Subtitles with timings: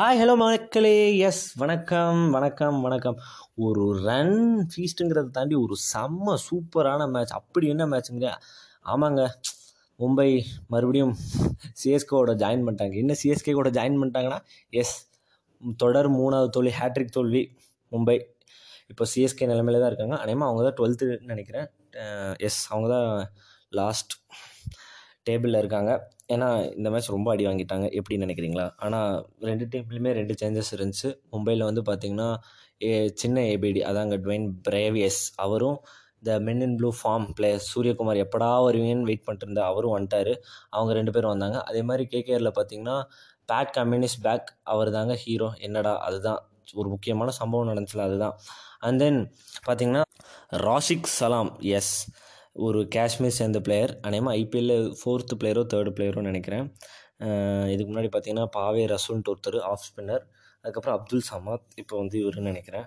[0.00, 0.92] Hi hello மக்களே.
[1.28, 3.16] S வணக்கம் வணக்கம் வணக்கம்.
[3.64, 4.38] ஒரு ரன்
[4.70, 8.28] ஃபீஸ்ட்டுங்கிறத தாண்டி ஒரு செம்ம சூப்பரான மேட்ச் அப்படி என்ன மேட்ச்சுங்க
[8.92, 9.22] ஆமாங்க.
[10.02, 10.28] மும்பை
[10.72, 11.12] மறுபடியும்
[11.82, 12.96] சிஎஸ்கேவோட ஜாயின் பண்ணிட்டாங்க.
[13.02, 14.40] என்ன சிஎஸ்கே கூட ஜாயின் பண்ணிட்டாங்கன்னா?
[14.82, 14.94] எஸ்
[15.82, 17.42] தொடர் மூணாவது தோல்வி ஹேட்ரிக் தோல்வி
[17.92, 18.16] மும்பை.
[18.92, 20.18] இப்போ சிஎஸ்கே நிலைமையில தான் இருக்காங்க.
[20.24, 21.68] அநேகமாக அவங்க தான் டுவெல்த்துன்னு நினைக்கிறேன்.
[22.48, 23.10] எஸ் அவங்க தான்
[23.80, 24.14] லாஸ்ட்
[25.26, 25.90] டேபிளில் இருக்காங்க.
[26.34, 27.86] ஏன்னா இந்த மேட்ச் ரொம்ப அடி வாங்கிட்டாங்க.
[27.98, 28.66] எப்படி நினைக்கிறீங்களா?
[28.84, 29.12] ஆனால்
[29.48, 31.08] ரெண்டு டீம்லையுமே ரெண்டு சேஞ்சஸ் இருந்துச்சு.
[31.32, 32.28] மும்பையில் வந்து பார்த்திங்கன்னா
[32.82, 32.90] ஏ
[33.22, 35.78] சின்ன ஏபிடி அதாங்க ட்வைன் பிரேவியஸ் அவரும்
[36.22, 40.32] இந்த men in blue form player Suryakumar எப்படா வருவீங்கன்னு வெயிட் பண்ணிட்டு இருந்தா அவரும் வந்துட்டார்.
[40.70, 41.58] அவங்க ரெண்டு பேரும் வந்தாங்க.
[41.62, 42.96] அதே மாதிரி கேகேஆரில் பார்த்தீங்கன்னா
[43.52, 46.40] பேட் கம்யூனிஸ்ட் பேக் அவர் தாங்க ஹீரோ என்னடா அதுதான்.
[46.80, 48.34] ஒரு முக்கியமான சம்பவம் நடந்துச்சுல அதுதான்.
[48.86, 49.20] அண்ட் தென்
[49.66, 50.02] பார்த்தீங்கன்னா
[50.66, 51.94] ராஷிக் சலாம் எஸ்
[52.56, 56.66] ஒரு காஷ்மீர் சேர்ந்த பிளேயர் அநேகமாக ஐபிஎல்லில் ஃபோர்த்து பிளேயரோ தேர்டு பிளேயரோ நினைக்கிறேன்.
[57.72, 60.24] இதுக்கு முன்னாடி பார்த்தீங்கன்னா பாவே ரசூல்ன்ட்டு ஒருத்தர் ஆஃப் ஸ்பின்னர்
[60.64, 62.86] அதுக்கப்புறம் அப்துல் சமாத் இப்போ வந்து இவருன்னு நினைக்கிறேன்.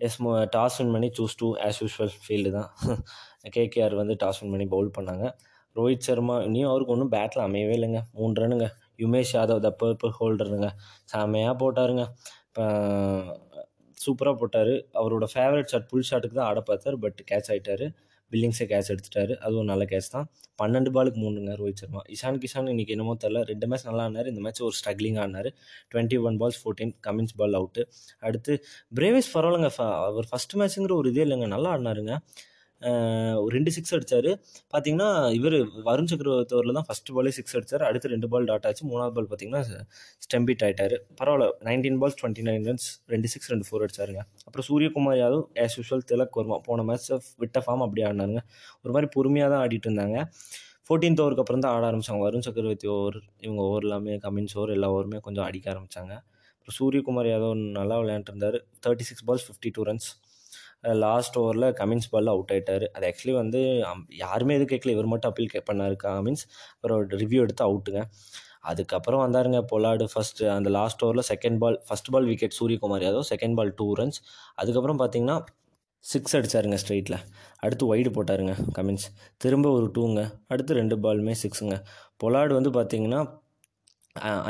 [0.00, 2.68] எஸ் மோ டாஸ் வின் பண்ணி choose to as usual field தான்.
[3.56, 5.26] கேகேஆர் வந்து டாஸ் வின் பண்ணி பவுல் பண்ணாங்க.
[5.76, 8.00] ரோஹித் சர்மா இனியும் அவருக்கு ஒன்றும் பேட்டில் அமையவே இல்லைங்க.
[8.18, 8.68] மூணு ரன்னுங்க.
[9.04, 10.68] யுமேஷ் யாதவ் த பர்பிள் ஹோல்டருங்க
[11.12, 12.04] செமையாக போட்டாருங்க.
[12.48, 12.64] இப்போ
[13.98, 14.74] சூப்பராக போட்டார்.
[15.00, 17.86] அவரோட ஃபேவரட் ஷாட் புல் ஷாட்டுக்கு தான் ஆட பார்த்தார் பட் கேட்ச் ஆகிட்டார்
[18.32, 19.34] பில்லிங்ஸை கேட்ச் எடுத்துட்டாரு.
[19.36, 20.26] அதுவும் நல்ல கேட்ச் தான்.
[20.62, 22.00] பன்னெண்டு பாலுக்கு மூணுங்க ரோஹித் சர்மா.
[22.14, 25.48] இஷான் கிஷான் இன்றைக்கி என்னமோ தெரில ரெண்டு மேட்ச் நல்லா ஆனார் இந்த மேட்ச் ஒரு ஸ்ட்ரகிளிங் ஆனார்
[25.94, 27.84] twenty one balls fourteen Cummins ball out
[28.28, 28.54] அடுத்து
[28.94, 29.70] பிரேவிஸ் பரவாயில்லைங்க.
[30.10, 31.48] அவர் ஃபஸ்ட் மேட்ச்சுங்கிற ஒரு இதே இல்லைங்க.
[31.54, 32.14] நல்லா ஆடினாருங்க.
[33.42, 34.28] ஒரு ரெண்டு சிக்ஸ் அடித்தார்
[34.72, 35.56] பார்த்தீங்கன்னா இவர்
[35.88, 38.84] வருண் சக்கரவர்த்தியில் தான் ஃபஸ்ட் பாலே சிக்ஸ் அடித்தார் அடுத்து ரெண்டு பால் டாட் ஆச்சு.
[38.92, 39.62] மூணாவது பால் பார்த்தீங்கன்னா
[40.26, 44.22] ஸ்டெம்பிட் ஆகிட்டார் பரவாயில்ல nineteen balls twenty nine runs ரெண்டு சிக்ஸ் ரெண்டு ஃபோர் அடிச்சாருங்க.
[44.46, 47.08] அப்புறம் சூரியகுமார் யாதவ் ஆஸ் யூஷுவல் திலக் வர்மா போன மேட்ச்
[47.44, 48.42] விட்ட ஃபார்ம் அப்படி ஆடினாருங்க.
[48.84, 50.18] ஒரு மாதிரி பொறுமையாக தான் ஆடிட்டு இருந்தாங்க.
[50.86, 54.88] ஃபோர்டீன்த் ஓவருக்கு அப்புறம் தான் ஆட ஆரம்பித்தாங்க வருண் சக்கரவர்த்தி ஓவர் இவங்க ஓவர் எல்லாமே கமின்ஸ் ஓவர் எல்லா
[54.94, 56.12] ஓவருமே கொஞ்சம் அடிக்க ஆரம்பித்தாங்க
[56.56, 60.08] அப்புறம் சூரியகுமார் யாதவ் நல்லா விளையாண்டுருந்தார் thirty six balls fifty two runs
[60.84, 63.60] last ஓவரில் கமின்ஸ் பாலில் அவுட் ஆகிட்டார் அது ஆக்சுவலி வந்து
[64.16, 64.90] யாருமே எது கேட்கல.
[64.90, 68.02] இவர் மட்டும் அப்பீல் கே பண்ணார் கமின்ஸ் அப்புறம் ரிவ்யூ எடுத்து அவுட்டுங்க
[68.62, 73.56] அதுக்கப்புறம் வந்தாருங்க பொலாடு ஃபஸ்ட்டு அந்த லாஸ்ட் ஓவரில் second ball first ball wicket Suryakumar Yadav second
[73.56, 74.18] ball two runs
[74.54, 75.36] அதுக்கப்புறம் பார்த்தீங்கன்னா
[76.04, 77.18] சிக்ஸ் அடித்தாருங்க ஸ்ட்ரெயிட்டில்
[77.58, 81.76] அடுத்து ஒய்டு போட்டாருங்க கமின்ஸ் திரும்ப ஒரு டூங்க அடுத்து ரெண்டு பாலுமே சிக்ஸுங்க
[82.16, 83.20] பொலாடு வந்து பார்த்தீங்கன்னா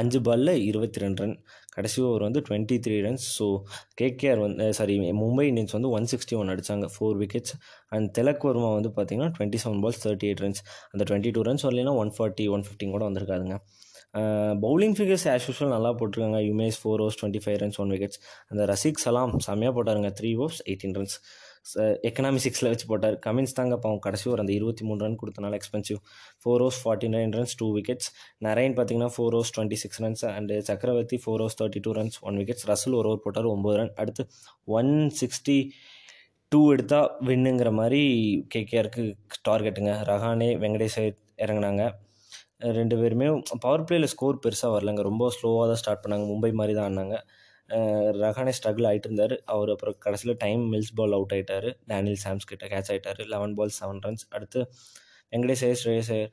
[0.00, 1.34] அஞ்சு பாலில் இருபத்தி ரெண்டு ரன்
[1.74, 3.46] கடைசி ஓவர் வந்து twenty three runs so
[4.00, 7.54] KKR வந்து சாரி மும்பை இந்தியன்ஸ் வந்து ஒன் சிக்ஸ்டி ஒன் அடித்தாங்க four wickets
[7.96, 10.62] and Tilak Varma வந்து பார்த்தீங்கன்னா twenty seven balls thirty eight runs
[10.92, 13.58] அந்த டுவெண்ட்டி டூ ரன்ஸ் வரலைன்னா ஒன் ஃபார்ட்டி ஒன் ஃபிஃப்டின் கூட வந்திருக்காதுங்க.
[14.64, 16.38] பவுலிங் ஃபிகர்ஸ் ஆஸ் யூஷுவல் நல்லா போட்டிருக்காங்க.
[16.48, 20.10] Umesh four overs twenty five runs one wickets அந்த ரசிக் சலாம் செம்மையாக போட்டாருங்க.
[20.20, 21.16] Three overs eighteen runs
[22.08, 23.16] economy சிக்ஸில் வச்சு போட்டார்.
[23.26, 24.00] கமின்ஸ் தாங்க பாவம்.
[24.06, 25.98] கடைசி ஒரு அந்த இருபத்தி மூணு ரன் கொடுத்தனால expensive
[26.42, 28.08] four overs forty nine runs two wickets
[28.46, 32.38] Narine பார்த்தீங்கன்னா four overs twenty six runs and Chakravarthy four overs thirty two runs one
[32.42, 34.24] wickets Russell ஒரு ஓவர் போட்டார் ஒம்பது ரன் அடுத்து
[34.78, 35.58] ஒன் சிக்ஸ்டி
[36.52, 38.02] டூ எடுத்தால் வின்னுங்கிற மாதிரி
[38.54, 39.02] கேகேஆருக்கு
[39.48, 40.98] டார்கெட்டுங்க ரஹானே வெங்கடேஷ்
[41.44, 41.82] இறங்கினாங்க.
[42.78, 43.26] ரெண்டு பேருமே
[43.64, 45.02] பவர் பிளேயில் ஸ்கோர் பெருசாக வரலங்க.
[45.08, 46.24] ரொம்ப ஸ்லோவாக தான் ஸ்டார்ட் பண்ணாங்க.
[46.32, 47.16] மும்பை மாதிரி தான் ஆனாங்க
[48.22, 52.66] ரஹானே ஸ்ட்ரகிள் ஆகிட்டு இருந்தார் அவர் அப்புறம் கடைசியில் டைம் மில்ஸ் பால் அவுட் ஆகிட்டார் டேனியல் சாம்ஸ் கிட்ட
[52.72, 54.60] கேட்ச் ஆகிட்டார் லெவன் பால் செவன் ரன்ஸ் அடுத்து
[55.32, 56.30] வெங்கடேஷ் ஐயர் ஸ்ரேயஸ் ஐயர்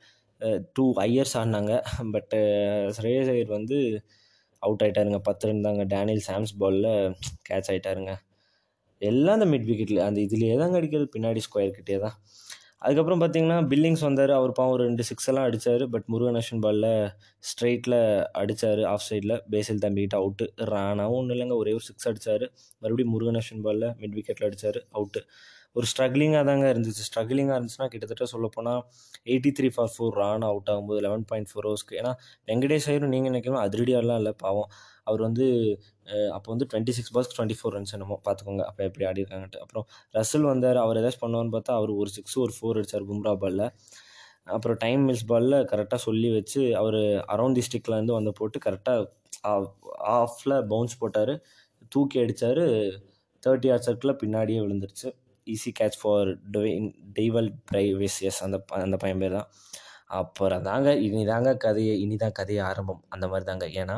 [0.76, 1.74] டூ ஐயர்ஸ் ஆடினாங்க.
[2.14, 2.38] பட்டு
[2.96, 3.78] ஸ்ரேயஸ் ஐயர் வந்து
[4.62, 5.84] அவுட் ஆகிட்டாருங்க பத்து ரன் தாங்க.
[5.94, 6.90] டேனியல் சாம்ஸ் பாலில்
[7.48, 8.14] கேட்ச் ஆகிட்டாருங்க
[9.02, 11.08] எல்லாம் அந்த மிட் விக்கெட்டில் அந்த இதுலேயே தாங்க அடிக்கிறது.
[11.14, 12.16] பின்னாடி ஸ்கொயர் கிட்டே தான்.
[12.82, 14.30] அதுக்கப்புறம் பார்த்தீங்கன்னா பில்லிங்ஸ் வந்தார்.
[14.30, 16.92] அவர் பாவம் ஒரு ரெண்டு சிக்ஸ் எல்லாம் அடித்தார் பட் முருகன் பாலில்
[17.44, 17.98] ஸ்ட்ரைட்டில்
[18.42, 21.56] அடித்தார் ஆஃப் சைடில் பேசில் தம்பிக்கிட்ட அவுட்டு ரானாவும் ஒன்றும் இல்லைங்க.
[21.62, 22.44] ஒரே ஒரு சிக்ஸ் அடித்தார்
[22.82, 25.22] மறுபடியும் முருகநேஷன் பாலில் மிட் விக்கெட்டில் அடித்தார் அவுட்டு
[25.76, 27.02] ஒரு ஸ்ட்ரகிளிங்காக தாங்க இருந்துச்சு.
[27.08, 28.80] ஸ்ட்ரகிளிங்காக இருந்துச்சுன்னா கிட்டத்தட்ட சொல்லப்போனால்
[29.32, 32.12] eighty three for four run out ஆகும்போது லெவன் பாயிண்ட் ஃபோர் ஹவர்ஸ்க்கு ஏன்னா
[32.50, 34.70] வெங்கடேஷ் ஐயரும் நீங்கள் நினைக்கலாம் அதிரடியாலாம் இல்லை பாவம்.
[35.08, 35.46] அவர் வந்து
[36.36, 39.60] அப்போ வந்து twenty six balls twenty four runs என்னமோ பார்த்துக்கோங்க அப்போ எப்படி ஆடி இருக்காங்கன்ட்டு.
[39.64, 39.86] அப்புறம்
[40.18, 40.80] ரசல் வந்தார்.
[40.84, 43.66] அவர் ஏதாச்சும் பண்ணுவான்னு பார்த்தா அவர் ஒரு சிக்ஸ் ஒரு ஃபோர் அடித்தார் பும்ரா பாலில்
[44.56, 46.98] அப்புறம் டைம் மில்ஸ் பாலில் கரெக்டாக சொல்லி வச்சு அவர்
[47.34, 49.00] அரௌண்ட் தி ஸ்டிக்லேருந்து வந்து போட்டு கரெக்டாக
[50.18, 51.34] ஆஃபில் பவுன்ஸ் போட்டார்.
[51.94, 52.62] தூக்கி அடித்தார்
[53.42, 55.08] தேர்ட்டி ஆர் சர்க்கில் பின்னாடியே விழுந்துருச்சு.
[55.54, 59.48] ஈஸி கேட்ச் ஃபார் டொயின் டெய்வல் ப்ரைவேசியஸ் அந்த அந்த பையன் பேர் தான்.
[60.18, 63.00] அப்புறம் தாங்க இனி தாங்க கதையை இனி தான் கதையை ஆரம்பம்.
[63.14, 63.66] அந்த மாதிரி தாங்க.
[63.80, 63.96] ஏன்னா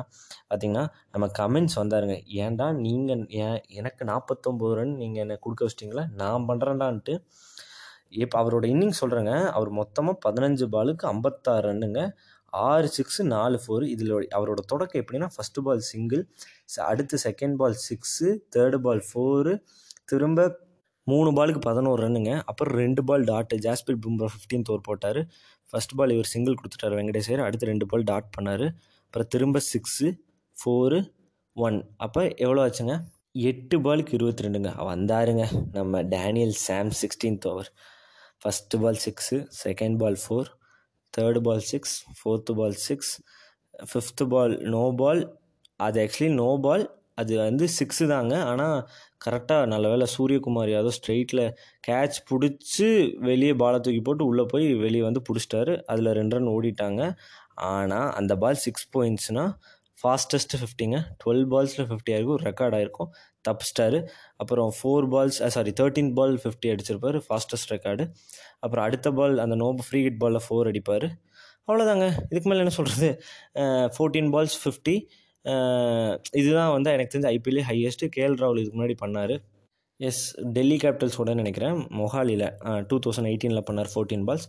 [0.49, 2.17] பார்த்திங்கன்னா நம்ம கமெண்ட்ஸ் வந்தாருங்க.
[2.44, 6.05] ஏன்டா நீங்கள் ஏன் எனக்கு நாற்பத்தொம்போது ரன் நீங்கள் என்னை கொடுக்க வச்சிட்டிங்களா?
[6.23, 7.14] நான் பண்ணுறேன்டான்ட்டு
[8.23, 12.00] இப்போ அவரோட இன்னிங் சொல்கிறேங்க அவர் மொத்தமாக பதினஞ்சு பாலுக்கு ஐம்பத்தாறு ரன்னுங்க
[12.52, 16.23] ஆறு சிக்ஸு நாலு ஃபோர் இதில் அவரோட தொடக்கம் எப்படின்னா ஃபஸ்ட்டு பால் சிங்கிள்
[16.87, 19.52] அடுத்து second ball six third ball four
[20.05, 20.49] திரும்ப
[21.06, 22.32] மூணு பாலுக்கு பதினோரு ரன்னுங்க.
[22.50, 23.56] அப்புறம் ரெண்டு ball dot.
[23.67, 25.20] Jasprit Bumrah fifteen over போட்டார்.
[25.70, 28.67] ஃபஸ்ட் பால் இவர் சிங்கிள் கொடுத்துட்டார் வெங்கடேஸ்வர் அடுத்து ரெண்டு பால் டாட் பண்ணார்.
[29.06, 30.08] அப்புறம் திரும்ப சிக்ஸு
[30.56, 30.99] ஃபோரு
[31.56, 32.94] ஒன் அப்போ எவ்வளோ ஆச்சுங்க?
[33.50, 34.70] எட்டு பாலுக்கு இருபத்தி ரெண்டுங்க.
[34.91, 35.44] வந்தாருங்க.
[35.73, 37.70] நம்ம Daniel Sam sixteenth over
[38.43, 40.49] first ball six second ball four
[41.14, 43.12] third ball six fourth ball six
[43.91, 45.23] fifth ball no ball
[45.87, 46.85] அது ஆக்சுவலி நோ பால்
[47.20, 48.35] அது வந்து சிக்ஸு தாங்க.
[48.50, 48.76] ஆனால்
[49.25, 51.45] கரெக்டாக நல்ல வேளை சூரியகுமார் யாதவ் ஸ்ட்ரெயிட்டில்
[51.89, 52.89] கேட்ச் பிடிச்சி
[53.29, 55.75] வெளியே பாலை தூக்கி போட்டு உள்ளே போய் வெளியே வந்து பிடிச்சிட்டாரு.
[55.93, 57.03] அதில் ரெண்டு ரன் ஓடிட்டாங்க.
[57.73, 59.53] ஆனால் அந்த பால் சிக்ஸ் பாயிண்ட்ஸ்னால்
[60.03, 63.11] ஃபாஸ்டஸ்ட் ஃபிஃப்டிங்க டுவெல் பால்ஸில் ஃபிஃப்டி ஆகிருக்கும் ரெக்கார்ட் ஆகிருக்கும்
[63.49, 63.99] தப்பிச்சிட்டாரு.
[64.43, 67.19] அப்புறம் four balls sorry thirteen ball fifty அடிச்சிருப்பார்.
[67.27, 68.05] Fastest record
[68.65, 71.09] அப்புறம் அடுத்த பால் அந்த நோ ஃப்ரீ ஹிட் பாலில் ஃபோர் அடிப்பார்.
[71.67, 73.09] அவ்வளோதாங்க இதுக்கு மேலே என்ன சொல்கிறது
[73.97, 74.95] ஃபோர்டீன் பால்ஸ் ஃபிஃப்டி
[76.41, 79.35] இதுதான் வந்து எனக்கு தெரிஞ்ச ஐபிஎல்லே ஹையஸ்ட்டு கேஎல் ராகுல் இதுக்கு முன்னாடி பண்ணார்.
[80.09, 80.23] எஸ்
[80.57, 81.77] டெல்லி கேபிட்டல்ஸோட நினைக்கிறேன்.
[82.01, 82.47] மொஹாலியில்
[82.91, 84.47] டூ தௌசண்ட் எயிட்டீனில் பண்ணார் ஃபோர்டீன் பால்ஸ்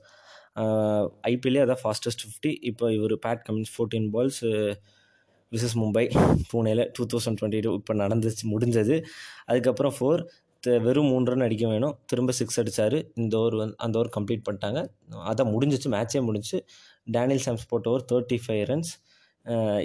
[1.32, 4.40] ஐபிஎல்லே அதான் ஃபாஸ்டஸ்ட் ஃபிஃப்டி இப்போ இவர் Pat Cummins fourteen balls
[5.54, 6.04] versus Mumbai
[6.52, 8.96] பூனேயில் two thousand twenty two இப்போ நடந்துச்சு முடிஞ்சது.
[9.50, 10.22] அதுக்கப்புறம் ஃபோர்
[10.86, 11.94] வெறும் மூணு ரன் அடிக்க வேணும்.
[12.10, 14.80] திரும்ப சிக்ஸ் அடித்தார் இந்த ஓவர் வந்து அந்த ஓவர் கம்ப்ளீட் பண்ணிட்டாங்க.
[15.30, 16.58] அதான் முடிஞ்சிச்சு மேட்ச்சே முடிஞ்சு
[17.16, 18.92] டேனியல் சாம்ஸ் போட்ட ஓவர் தேர்ட்டி ஃபைவ் ரன்ஸ்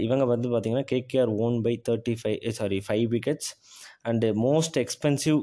[0.00, 3.50] இவங்க வந்து பார்த்திங்கன்னா KKR won by thirty five sorry five wickets
[4.04, 5.38] and most expensive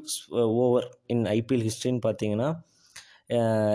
[0.57, 2.49] over in IPL ஹிஸ்ட்ரின்னு பார்த்தீங்கன்னா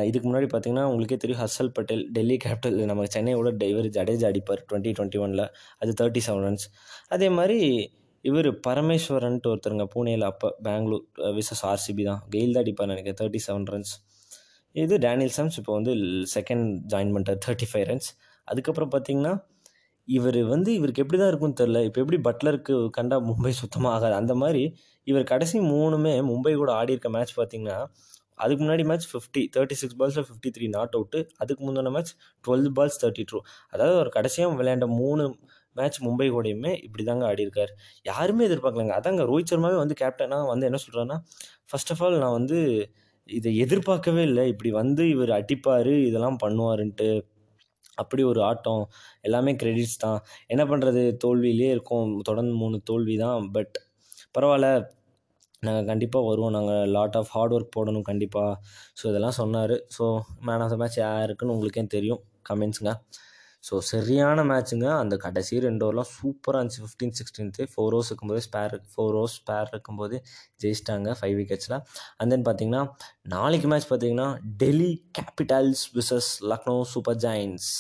[0.06, 4.90] இதுக்கு முன்னாடி பார்த்தீங்கன்னா உங்களுக்கே தெரியும் ஹர்ஷல் பட்டேல் டெல்லி கேபிட்டல் நம்ம சென்னையோட இவர் ஜடேஜா அடிப்பார் டுவெண்ட்டி
[4.92, 5.44] டுவெண்ட்டி ஒனில்
[5.82, 6.66] அது தேர்ட்டி செவன் ரன்ஸ்
[7.08, 7.58] அதே மாதிரி
[8.24, 11.04] இவர் பரமேஸ்வரன்ட்டு ஒருத்தருங்க பூனேயில் அப்போ பெங்களூர்
[11.36, 12.20] விசஸ் ஆர்சிபி தான்.
[12.30, 13.92] கெயில் தான் அடிப்பார் நினைக்கிறேன் தேர்ட்டி செவன் ரன்ஸ்
[14.74, 15.92] இது டேனியல் சாம்ஸ் இப்போ வந்து
[16.34, 18.08] செகண்ட் ஜாயின் பண்ணிட்டார் தேர்ட்டி ஃபைவ் ரன்ஸ்
[18.48, 19.32] அதுக்கப்புறம் பார்த்தீங்கன்னா
[20.08, 24.14] இவர் வந்து இவருக்கு எப்படி தான் இருக்கும்னு தெரில இப்போ எப்படி பட்லருக்கு கண்டா மும்பை சுத்தமாக ஆகாது.
[24.20, 24.62] அந்த மாதிரி
[25.06, 27.76] இவர் கடைசி மூணுமே மும்பை கூட ஆடி இருக்க மேட்ச் பார்த்தீங்கன்னா
[28.38, 32.12] அதுக்கு முன்னாடி மேட்ச் ஃபிஃப்டி தேர்ட்டி சிக்ஸ் பால்ஸில் ஃபிஃப்டி த்ரீ நாட் அவுட்டு அதுக்கு முந்தின match
[32.44, 33.38] twelve balls thirty two
[33.72, 35.24] அதாவது ஒரு கடைசியாக விளையாண்ட மூணு
[35.76, 37.72] மேட்ச் மும்பை கூடயுமே இப்படி தாங்க ஆடியிருக்கார்
[38.06, 38.94] யாருமே எதிர்பார்க்கலங்க.
[39.00, 41.16] அதாங்க ரோஹித் சர்மாவே வந்து கேப்டனாக வந்து என்ன சொல்கிறேன்னா
[41.70, 42.58] ஃபர்ஸ்ட் ஆஃப் ஆல் நான் வந்து
[43.28, 44.44] இதை எதிர்பார்க்கவே இல்லை.
[44.52, 47.08] இப்படி வந்து இவர் அடிப்பார் இதெல்லாம் பண்ணுவாருன்ட்டு
[47.98, 48.82] அப்படி ஒரு ஆட்டம்
[49.20, 50.18] எல்லாமே கிரெடிட்ஸ் தான்.
[50.46, 52.12] என்ன பண்ணுறது தோல்வியிலே இருக்கோம்.
[52.22, 53.50] தொடர்ந்து மூணு தோல்வி தான்.
[53.56, 53.74] பட்
[54.34, 54.68] பரவாயில்ல.
[55.62, 56.54] நாங்கள் கண்டிப்பாக வருவோம்.
[56.56, 58.50] நாங்கள் லாட் ஆஃப் ஹார்ட் ஒர்க் போடணும் கண்டிப்பாக
[59.00, 59.74] ஸோ இதெல்லாம் சொன்னார்.
[59.96, 60.04] So
[60.48, 62.20] man of the match யாருக்குன்னு உங்களுக்கே தெரியும்.
[62.50, 62.92] கமெண்ட்ஸுங்க
[63.64, 66.82] ஸோ சரியான மேட்ச்சுங்க அந்த கடைசி ரெண்டு ஓவர்லாம் சூப்பராக இருந்துச்சு.
[66.84, 70.16] ஃபிஃப்டீன் சிக்ஸ்டீன்த்து ஃபோர் ஓவர்ஸ் இருக்கும்போது ஸ்பேர் ஃபோர் ஓவர்ஸ் ஸ்பேர் இருக்கும்போது
[70.62, 71.76] ஜெயிச்சிட்டாங்க ஃபைவ் விக்கெட்ஸில்
[72.18, 72.82] அண்ட் தென் பார்த்தீங்கன்னா
[73.34, 74.28] நாளைக்கு மேட்ச் பார்த்தீங்கன்னா
[74.62, 77.70] Delhi Capitals versus Lucknow Super Giants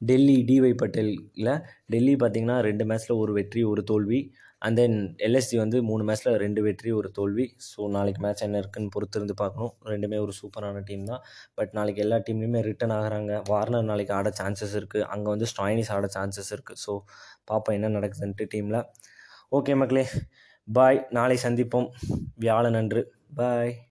[0.00, 1.52] Delhi DY பட்டேலில்.
[1.92, 4.20] Delhi பார்த்தீங்கன்னா ரெண்டு மேட்ச்சில் ஒரு வெற்றி ஒரு தோல்வி.
[4.66, 4.96] அண்ட் தென்
[5.26, 7.46] எல்எஸ்டி வந்து மூணு மேட்ச்சில் ரெண்டு வெற்றி ஒரு தோல்வி.
[7.68, 9.72] ஸோ நாளைக்கு மேட்ச் என்ன இருக்குன்னு பொறுத்து இருந்து பார்க்கணும்.
[9.92, 11.22] ரெண்டுமே ஒரு சூப்பரான டீம் தான்.
[11.58, 13.32] பட் நாளைக்கு எல்லா டீம்லேயுமே ரிட்டன் ஆகிறாங்க.
[13.52, 16.94] வார்னர் நாளைக்கு ஆட சான்சஸ் இருக்குது அங்கே வந்து ஸ்டாயினிஸ் ஆட சான்சஸ் இருக்குது ஸோ
[17.50, 18.80] பார்ப்போம் என்ன நடக்குதுன்ட்டு டீமில்
[19.58, 20.06] ஓகே மக்களே
[20.68, 21.90] பாய் நாளை சந்திப்போம்.
[22.44, 23.02] வியாழன் அன்று
[23.40, 23.76] பாய்